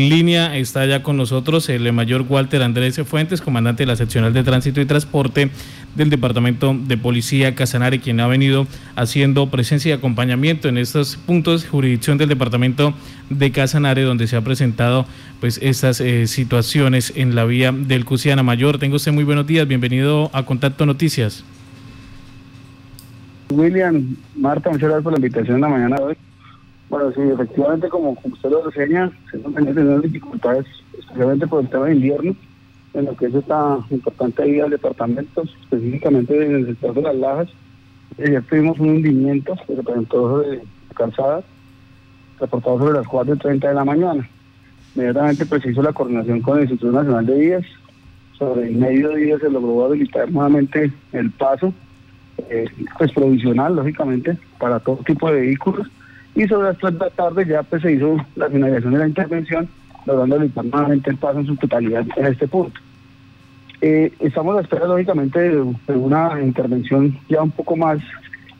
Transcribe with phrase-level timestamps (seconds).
[0.00, 4.32] En línea está ya con nosotros el mayor Walter Andrés Fuentes, comandante de la seccional
[4.32, 5.50] de tránsito y transporte
[5.96, 11.62] del Departamento de Policía Casanare, quien ha venido haciendo presencia y acompañamiento en estos puntos
[11.62, 12.94] de jurisdicción del Departamento
[13.28, 15.04] de Casanare, donde se ha presentado
[15.40, 18.78] pues estas eh, situaciones en la vía del Cusiana Mayor.
[18.78, 21.42] Tengo usted muy buenos días, bienvenido a Contacto Noticias.
[23.50, 26.16] William, Marta, muchas gracias por la invitación en la mañana de hoy.
[26.88, 30.66] Bueno, sí, efectivamente, como usted lo reseña, se están teniendo dificultades,
[30.98, 32.34] especialmente por el tema de invierno,
[32.94, 37.16] en lo que es esta importante vía del departamento, específicamente en el sector de las
[37.16, 37.48] lajas.
[38.18, 40.62] Ayer tuvimos un hundimiento que se presentó sobre
[40.96, 41.44] calzadas,
[42.40, 44.28] reportado sobre las 4.30 de la mañana.
[44.94, 47.64] Inmediatamente pues hizo la coordinación con el Instituto Nacional de Vías.
[48.38, 51.74] Sobre el mediodía se logró habilitar nuevamente el paso,
[52.48, 55.88] eh, pues provisional, lógicamente, para todo tipo de vehículos
[56.38, 59.08] y sobre las 3 de la tarde ya pues se hizo la finalización de la
[59.08, 59.68] intervención,
[60.06, 62.80] logrando nuevamente el paso en su totalidad en este punto.
[63.80, 65.60] Eh, estamos a la espera, lógicamente, de,
[65.94, 67.98] una intervención ya un poco más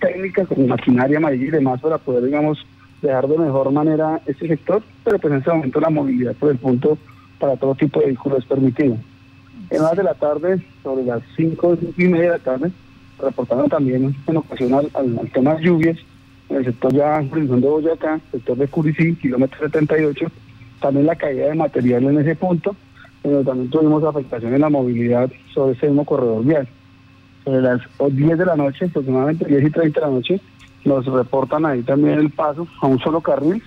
[0.00, 2.58] técnica, con maquinaria amarilla y demás, para poder, digamos,
[3.02, 6.58] dejar de mejor manera este sector, pero pues en este momento la movilidad por el
[6.58, 6.98] punto
[7.38, 8.96] para todo tipo de vehículos es permitida.
[9.70, 12.72] En horas de la tarde, sobre las 5, y media de la tarde,
[13.22, 15.98] reportaron también en ocasión al, al tema de lluvias,
[16.50, 20.26] en el sector ya de Boyacá, sector de Curicí, kilómetro 78,
[20.80, 22.74] también la caída de material en ese punto,
[23.22, 26.68] pero también tuvimos afectación en la movilidad sobre ese mismo corredor vial.
[27.44, 30.40] Sobre las 10 de la noche, aproximadamente 10 y 30 de la noche,
[30.84, 33.62] nos reportan ahí también el paso a un solo carril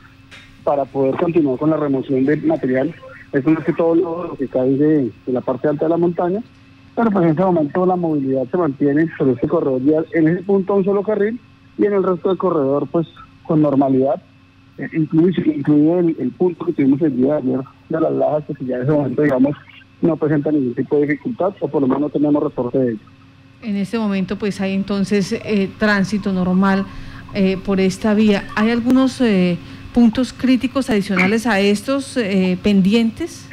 [0.63, 2.93] para poder continuar con la remoción del material.
[3.31, 6.41] Esto no es que todo lo, que cae de, la parte alta de la montaña,
[6.95, 10.43] pero pues en este momento la movilidad se mantiene sobre este corredor vial en ese
[10.43, 11.39] punto a un solo carril
[11.77, 13.07] y en el resto del corredor pues
[13.43, 14.21] con normalidad,
[14.77, 18.77] eh, incluido, el, punto que tuvimos el día de ayer de las lajas, que ya
[18.77, 19.55] en ese momento digamos
[20.01, 22.99] no presenta ningún tipo de dificultad o por lo menos no tenemos reporte de ello.
[23.61, 26.85] En este momento pues hay entonces eh, tránsito normal
[27.33, 28.45] eh, por esta vía.
[28.55, 29.21] ¿Hay algunos
[29.93, 32.17] puntos críticos adicionales a estos
[32.61, 33.47] pendientes?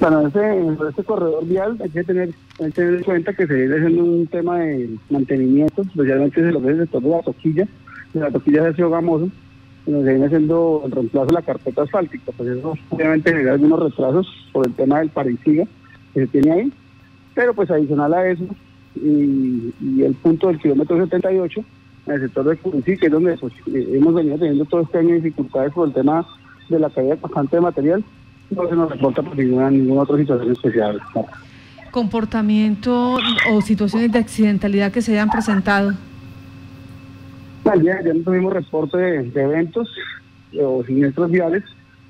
[0.00, 2.30] Bueno, en este corredor vial hay que tener,
[2.74, 6.66] tener en cuenta que se viene haciendo un tema de mantenimiento, especialmente de lo es
[6.66, 7.68] el sector de la toquilla,
[8.12, 9.30] la toquilla de Gamoso,
[9.84, 12.32] se viene haciendo el reemplazo de la carpeta asfáltica.
[12.36, 15.64] Pues eso obviamente genera algunos retrasos por el tema del parisiga
[16.12, 16.72] que se tiene ahí,
[17.34, 18.44] pero pues adicional a eso,
[18.96, 19.72] y,
[20.02, 21.64] el punto del kilómetro 78,
[22.06, 24.98] en el sector de Curicí, que es donde pues, eh, hemos venido teniendo todo este
[24.98, 26.26] año dificultades por el tema
[26.68, 28.04] de la caída constante de material,
[28.54, 31.00] no se nos reporta por ninguna, ninguna otra situación especial.
[31.90, 33.18] ¿Comportamiento
[33.50, 35.92] o situaciones de accidentalidad que se hayan presentado?
[37.64, 39.88] Ya, ya no tuvimos reporte de, eventos
[40.60, 41.62] o siniestros viales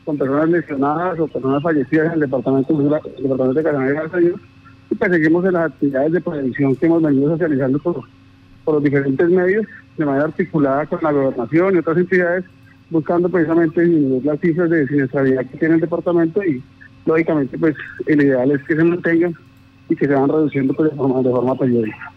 [0.05, 4.35] con personas lesionadas o personas fallecidas en el departamento, de, el departamento de Casanare
[4.91, 8.03] y pues seguimos en las actividades de prevención que hemos venido socializando por,
[8.65, 9.67] por los diferentes medios
[9.97, 12.45] de manera articulada con la gobernación y otras entidades
[12.95, 16.63] buscando precisamente disminuir las cifras de siniestralidad que tiene el departamento y
[17.05, 17.75] lógicamente pues
[18.07, 19.35] el ideal es que se mantengan
[19.89, 22.13] y que se van reduciendo pues, de, forma, de forma periódica.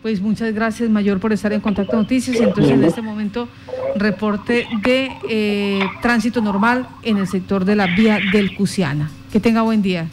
[0.00, 2.40] Pues muchas gracias, Mayor, por estar en Contacto Noticias.
[2.40, 3.46] Entonces, en este momento,
[3.94, 9.10] reporte de eh, tránsito normal en el sector de la vía del Cusiana.
[9.30, 10.08] Que tenga buen día.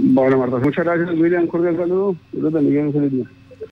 [0.00, 1.42] Bueno, Marta, muchas gracias, William.
[1.42, 2.16] Un cordial saludo.
[2.32, 2.90] Dios bendiga.
[2.90, 3.26] Feliz día.